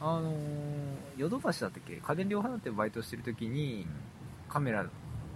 [0.00, 0.34] あのー
[1.16, 1.96] ヨドバシだったっけ？
[1.96, 3.86] 家電量販店バイトしてる時に、
[4.48, 4.84] カメラ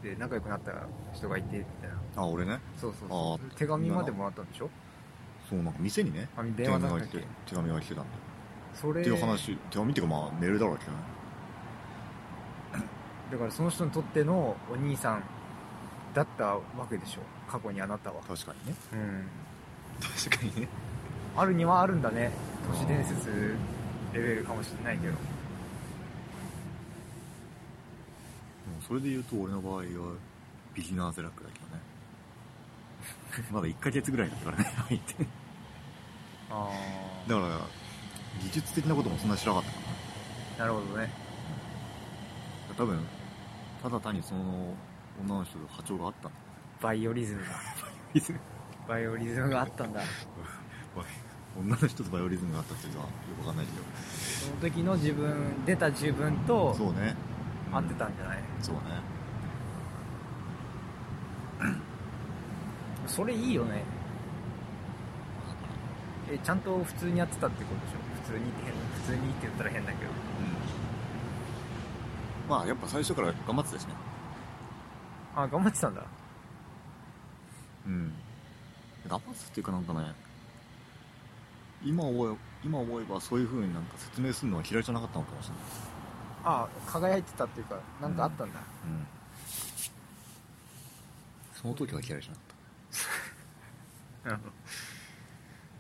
[0.03, 0.73] で仲良くなった
[1.15, 1.97] 人がいてみたいな。
[2.23, 2.61] あ俺ね？
[2.77, 3.47] そうそうあそう。
[3.49, 4.69] ー手紙までもらったんでしょ？
[5.49, 8.11] そうなんか店にねあ電話が来て手紙が来てたんだ
[8.75, 10.99] それっていう話手紙っていうかまあメールだろうけどね。
[13.33, 15.23] だからその人にとってのお兄さん
[16.15, 17.21] だったわけでしょ？
[17.51, 18.21] 過去にあなたは。
[18.29, 18.77] 確かにね。
[18.93, 19.27] うん。
[20.29, 20.69] 確かにね。
[21.37, 22.31] あるにはあるんだね。
[22.71, 23.55] 都市伝説
[24.13, 25.15] レベルかもしれないけど。
[28.87, 29.83] それで言うと俺の場合は
[30.75, 31.83] ビギナーズラックだけどね。
[33.53, 35.15] まだ1ヶ月ぐらいだったからね入って
[36.51, 36.69] あ
[37.29, 37.49] だから
[38.43, 39.87] 技術的なこともそんな知らなかったか
[40.57, 41.11] あなるほどね。
[42.69, 42.99] ら多分
[43.83, 44.75] ただ単にその
[45.21, 46.39] 女の人と波長があったんだ。
[46.83, 47.49] バイオリズムが。
[48.89, 50.01] バイオリズムがあったんだ
[51.61, 53.85] 女の人とバイオリズムがあったっていうのはよくわかんないけど。
[54.41, 57.15] その時の自分出た自分とそうね。
[57.73, 58.81] 合ってたんじゃない、そうね。
[63.07, 63.83] それいいよね。
[66.33, 67.99] えちゃんと普通にやってたってことでしょ？
[68.25, 70.11] 普通にって変普通にって言ったら変だけど。
[70.11, 70.13] う
[72.47, 72.51] ん。
[72.51, 73.95] まあやっぱ最初から頑張ってたしね。
[75.37, 76.03] あ頑張ってたんだ。
[77.87, 78.13] うん。
[79.09, 80.13] 頑張ってたっていうかなんかね
[81.83, 85.65] 今思え今思えばそういう風になんか説明するのは嫌いじゃなかったのかもしれない。
[86.45, 89.07] あ輝いてたっていうかなんかあったんだ、うん。
[91.55, 92.33] その時は嫌いじゃ
[94.29, 94.41] なかっ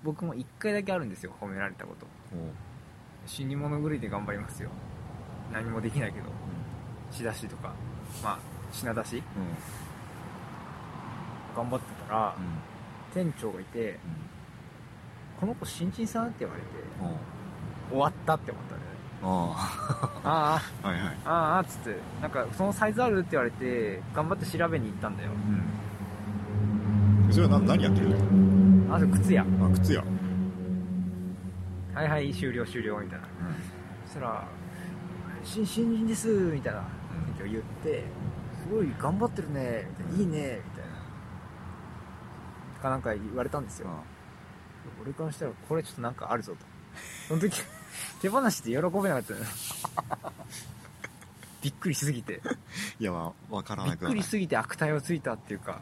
[0.03, 2.07] 僕も1回だけあるんですよ褒められたこと。
[3.27, 4.71] 死に物狂いで頑張りますよ。
[5.53, 6.27] 何もできないけど。
[7.11, 7.75] 仕出しとか。
[8.23, 8.39] まあ
[8.73, 9.17] 品出し。
[9.17, 9.25] うん。
[11.57, 12.45] 頑張ってたら、うん。
[13.13, 13.99] 店長がいて
[15.41, 16.67] 「この子新人さん?」って言われて
[17.01, 17.17] うん。
[17.91, 18.81] 終わったって思ったね
[19.23, 19.57] あ
[20.25, 20.87] ああ。
[20.89, 21.17] はいはい。
[21.25, 21.97] あああっつって。
[22.23, 25.31] なんかそのサイズあるって言われて頑張って調べに行ったんだよ。
[27.27, 27.33] うん。
[27.33, 28.17] それは何何やってる
[28.91, 29.43] あと靴屋。
[29.43, 30.05] あ靴屋。
[31.95, 33.27] はいはい終了終了みたいな。
[34.07, 34.45] そしたら
[35.43, 36.81] 「新新人です」みたいな
[37.37, 38.05] 店長言って
[38.63, 40.91] 「すごい頑張ってるね」みたいな「いいね」みたいな。
[42.81, 43.89] かなんか言われたんですよ
[45.03, 46.59] 俺からしたらこれちょっとなんかあるぞと。
[47.29, 47.63] その時
[48.21, 49.33] 手放しで喜べなかった。
[49.35, 49.47] の よ
[51.63, 52.41] びっくりしすぎて。
[52.99, 54.15] いやまあ分からびっなくはない。
[54.15, 55.81] くりしすぎて悪態をついたっていうか。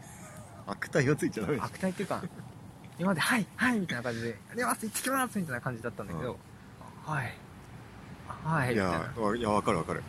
[0.67, 2.23] 悪態がついちゃダメでしょ悪態っていうか
[2.99, 6.39] 今まで「はいはい」みたいな感じで「あります行ってきます」みたいな感じだったんだけど
[7.07, 7.35] 「はい。
[8.45, 8.93] はい」いみたいな。
[8.93, 10.03] やわいや分かる分かる。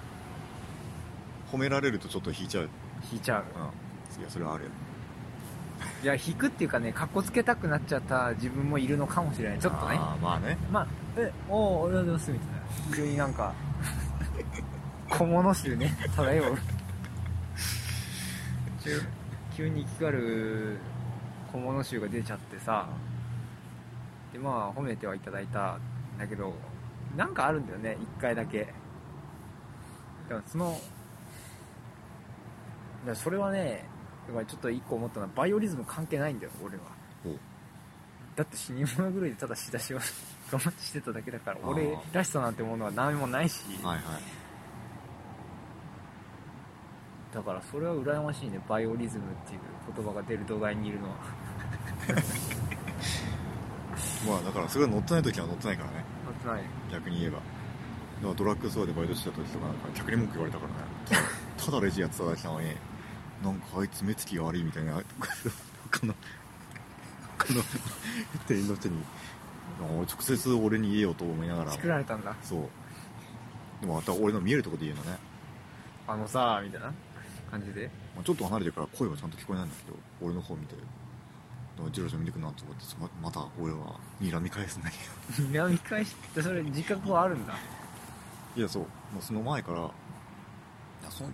[1.51, 2.69] 褒められるとちょっと引いちゃう。
[3.09, 3.43] 引いちゃう。
[3.55, 4.21] うん。
[4.21, 4.69] いやそれはあるよ
[6.03, 9.59] いや引くっていうかねかっこつけたくなっちゃった自分もいるのかもしれない。
[9.59, 9.97] ちょっとね。
[9.99, 10.57] あーまあね。
[10.71, 12.47] まあえおおありがとうございますみたい
[12.91, 12.95] な。
[12.95, 13.53] 急になんか
[15.09, 15.95] 小物臭ね。
[16.15, 16.57] 漂う
[18.83, 19.01] 急
[19.55, 20.77] 急に光る
[21.51, 22.87] 小物臭が出ちゃってさ。
[24.31, 25.79] でまあ褒めてはいただいたん
[26.17, 26.53] だけど
[27.17, 28.59] なんかあるんだよね一回だけ。
[30.29, 30.81] だからそのだか
[33.07, 33.85] らそれはね
[34.45, 36.83] ちょっと一個思ったのはバイオリズム関係ないんだよ俺は。
[37.25, 37.29] お。
[38.35, 39.99] だって死に物狂いでただ仕出しを
[40.51, 44.03] 頑張ってしてただけだから俺らしさなんてものは何もないし、はいはい。
[47.33, 49.59] だからそれは羨ましいねバイオリズムっていう
[49.95, 51.15] 言葉が出る土台にいるのは。
[54.27, 56.03] まあだからそれが乗ってない時は乗ってないからね。
[56.25, 56.63] 乗ってない。
[56.91, 57.37] 逆に言えば。
[57.37, 60.77] だからドラッグストアでバイトしてた時とかなんか客に文句言われたからね。
[61.09, 61.21] ただ
[61.65, 62.75] ただレジやってただけなのに
[63.43, 64.93] なんかあいつ目つきが悪いみたいな
[65.91, 66.13] 他の
[67.37, 67.61] 他の
[68.47, 69.03] 店員の人に
[69.81, 72.35] あ直接俺に言えよと思いながら作られたんだ。
[72.43, 72.61] そう。
[73.81, 75.17] でもまた俺の見えるところで言うのね、
[76.07, 76.93] あのさみたいな
[77.49, 77.89] 感じで。
[78.15, 80.75] まあ、ちょっと離れてるから声はちゃんと聞こえないんだけど俺の方見て
[81.93, 84.97] ジロジロ見てくなって思ってままた俺は睨み返すんだけ
[85.41, 85.47] ど。
[85.47, 87.53] 睨み返しってそれ自覚はあるんだ。
[88.57, 88.83] いやそう。
[88.83, 88.87] も
[89.21, 89.89] うその前からいや
[91.09, 91.29] その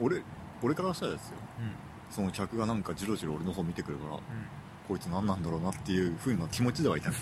[0.00, 0.22] 俺
[0.62, 4.20] 俺からしたらですようその客がなんかジロジロ俺の方見てくるからん、
[4.88, 7.16] こいつ何なんだろうなっていう風な気持ちではいたの。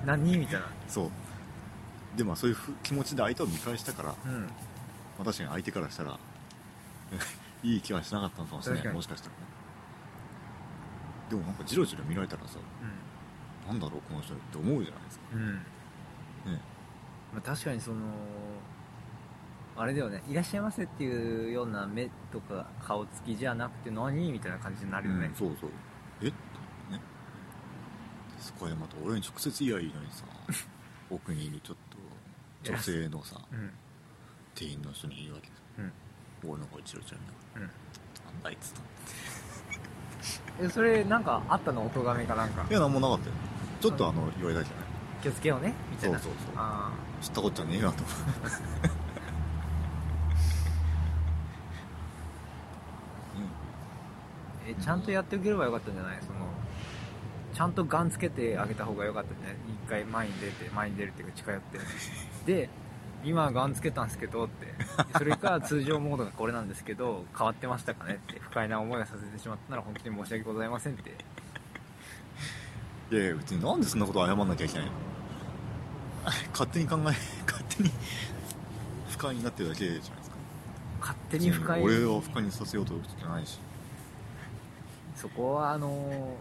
[0.00, 0.66] うん、何みたいな。
[0.86, 1.10] そう。
[2.16, 4.44] でまあそういうふ気持ちで相手を見返したから、まうん。
[5.20, 6.18] あ、確かに相手からしたら
[7.64, 8.92] いい気はしなかったのかもしれない。
[8.92, 9.42] もしかしたらね。
[11.30, 12.58] でもなんかジロジロ見られたらさ
[13.66, 15.24] なんだろうこの人って思うじゃないですか。
[15.34, 15.54] うんうん。
[15.54, 15.60] ね。
[17.34, 17.96] まあ、確かにその
[19.80, 25.26] あれだよねいらっしゃいませっていうような目とか顔つきじゃなくて何みたいな感じになるよね。
[25.28, 25.70] うん、そうそう。
[26.20, 26.26] え？
[26.26, 26.30] っ
[26.90, 27.00] ね
[28.40, 30.24] そこでまた俺に直接言えばいいのにさ。
[31.10, 33.70] 奥にいるちょっと女性のさうん。
[34.54, 35.92] 店員の人に言うわけですうん。
[36.50, 37.62] 俺の方チロチロ見ながらうん。
[37.62, 38.80] なんだあいつと。
[40.60, 42.66] えそれなんかあったの音がめかなんか？
[42.68, 43.32] いや何もなかったよ。
[43.80, 44.84] ちょっとあの言われたじゃない。
[45.22, 46.18] 気をつけようねみたいな。
[46.18, 46.54] そうそうそう。
[46.56, 46.90] あ
[47.22, 48.16] 知ったこっちゃねえなと思う。
[54.66, 56.18] ーえちゃんとやっておければよかったんじゃない？
[56.22, 56.38] その
[57.52, 59.56] ちゃんとガンつけてあげた方がよかったんじゃない？
[59.84, 61.78] 一回前に出て前に出るっていうか近寄って。
[62.46, 62.70] で
[63.22, 64.66] 今ガンつけたんですけどって。
[65.18, 71.10] それか通常モードがこれなんですけど変わってましたかねって不快な思いをさせてしまったなら本当に申し訳ございませんって。
[73.14, 74.92] いやいや別になんでそんなこと謝んなきゃいけないの？
[76.52, 77.90] 勝手に考え勝手に
[79.10, 80.36] 不快になってるだけじゃないですか。
[81.02, 83.60] 勝手に不快俺を不快にさせようとじゃないし
[85.20, 86.36] そこはあの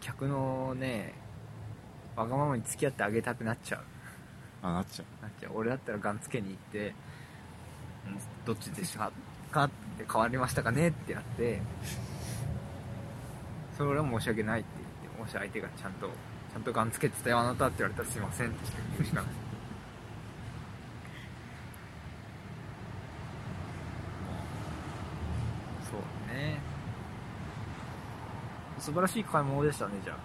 [0.00, 1.14] 客のね
[2.16, 3.84] わがままに付き合ってあげたくなっちゃう。
[4.62, 5.22] あなっちゃう。
[5.22, 5.52] なっちゃう。
[5.54, 6.94] 俺だったらガンつけに行って
[8.06, 9.10] うんどっちでした
[9.50, 11.60] かって変わりましたかねってなって
[13.76, 14.68] それは申し訳ないって
[15.02, 18.56] 言ってもし相手がちゃんとちゃんとガンつけてたよあなたって言われたらすいませんって
[18.98, 19.30] 言うしかない
[25.90, 26.58] そうね
[28.82, 30.16] 素晴らしい買い物でしたねじゃあ。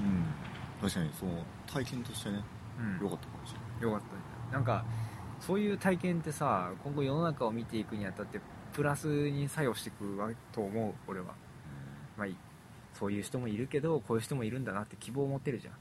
[0.00, 0.88] うん。
[0.88, 1.32] 確かにその
[1.72, 2.42] 体験としてね。
[2.80, 3.06] うん。
[3.06, 3.92] 良かったかもしれない。
[3.92, 4.08] よかっ
[4.50, 4.54] た。
[4.54, 4.84] なんか
[5.38, 8.40] そういう体験ってさ今後世の中を見ていくにあたって
[8.72, 11.26] プラスに作用していくわと思う俺は。
[12.16, 12.36] まあいい。
[12.92, 15.74] そういう人もいるけどこういう人もいるんだなって希望を持ってるじゃん。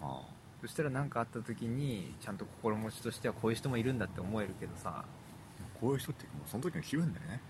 [0.00, 0.22] あ
[0.62, 5.04] そしたら何かあった時にちゃんと心持ちとしてはこういう人もいるんだって思えるけどさ。
[5.04, 5.24] あ
[5.80, 7.40] こういう人ってもうその時の気分だよね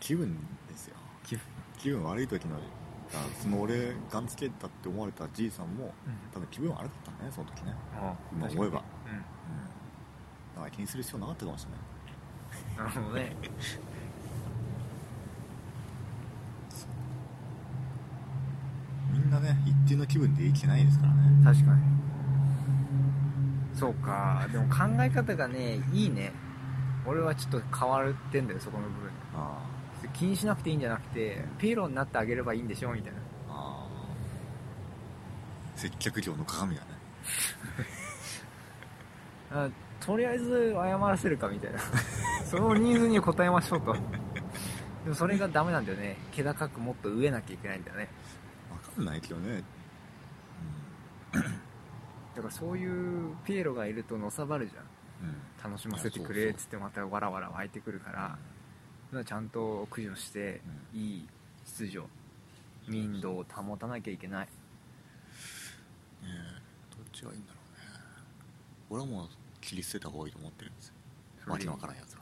[0.00, 0.34] 気分
[0.68, 0.96] ですよ。
[1.24, 1.42] 気分。
[1.78, 5.94] 気分悪い時のあその俺ガンつけたって思われたじいさんも
[6.32, 6.88] 多分気分悪かっ
[7.18, 7.74] たねその時ね。
[8.32, 8.82] 今思えば。
[9.06, 9.16] うん。
[9.16, 9.22] うん。
[10.54, 11.80] だから気にする必要なかったかもしれない。
[12.78, 13.36] なるほどね。
[19.12, 21.44] みんなね一定の気分で生きてないですからね。
[21.44, 21.82] 確かに。
[23.74, 24.46] そうか。
[24.52, 26.32] でも考え方がねいいね
[27.08, 29.10] 俺はちょっと変わってんだよそこの部分。
[29.34, 29.58] あ
[30.12, 33.18] 気にしなくていいんじゃなくてピエロになってあげればいいんでしょみたいな。
[33.48, 33.88] あああ
[35.74, 36.88] 接客業の鏡だね。
[39.50, 39.68] あ
[40.00, 41.78] とりあえず謝らせるかみたいな。
[42.44, 43.94] そのニーズに応えましょうと。
[45.04, 46.16] でもそれがダメなんだよね。
[46.30, 48.08] 気高くもっと飢えなきゃいけないんだよね。
[48.94, 49.64] 分かんないけどね。
[51.32, 54.97] だからそういうピエロがいるとのさばるじゃんうん、うん
[55.62, 58.38] 楽しませてくれっつってまたわらわら湧いてくるから
[59.10, 60.60] まあちゃんと駆除して
[60.94, 61.00] うん。
[61.00, 61.28] いい
[61.64, 62.06] 秩序
[62.86, 64.46] 民度を保たなきゃいけない。
[64.46, 64.48] ね
[66.24, 66.26] え
[66.96, 67.88] どっちがいいんだろうね。
[68.90, 69.28] 俺はもう
[69.60, 70.94] 切り捨てた方がいいと思ってるんですよ。
[71.44, 71.68] それでいい。
[71.68, 72.20] わけのわからんやつは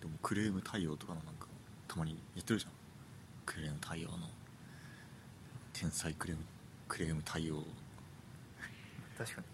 [0.00, 1.46] でもクレーム対応とかのなんか
[1.88, 2.72] たまにやってるじゃん。
[3.44, 4.28] クレーム対応の
[5.72, 6.42] 天才クレーム
[6.88, 7.62] クレーム対応。
[9.18, 9.46] 確かに。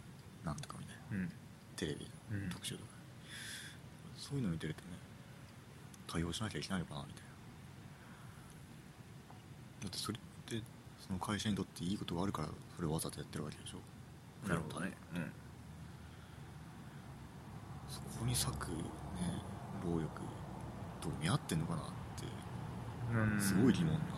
[0.44, 1.24] なんとかみたいな。
[1.24, 1.32] うん
[1.78, 2.06] テレビ
[2.50, 2.90] 特集とか、
[4.16, 4.88] そういうの見てるとね
[6.06, 7.28] 対応しなきゃいけないのかなみたいな。
[9.84, 10.20] だってそれっ
[10.60, 10.60] て
[10.98, 13.78] その会社にとっていいことがあるからそれをわざとやってるわけでしょ。
[14.48, 14.92] なるほどね。
[15.14, 15.32] うん。
[17.88, 18.76] そこに割くね
[19.84, 20.08] 労力
[21.00, 21.84] と見合ってんのかなっ
[23.14, 23.38] うん。
[23.38, 24.14] てすごい疑問なんだよ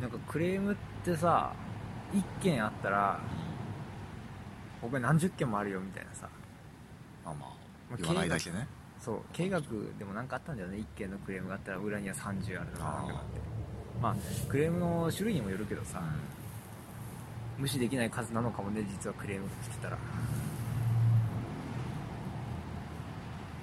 [0.00, 1.52] なんかクレームってさ
[2.12, 3.20] 1件あったら
[4.82, 6.28] 他に何十件もあるよみたいなさ。
[7.24, 8.66] まあままああ言わないだけね。
[9.00, 10.78] そう経営学でも何かあったんだよね。
[10.78, 13.40] 1件のクレームがあったら裏には30あるとかなんとかって。
[14.00, 14.16] まあ
[14.48, 16.02] クレームの種類にもよるけどさ
[17.58, 19.98] 無視できない数なのかもね実はクレームが来てたら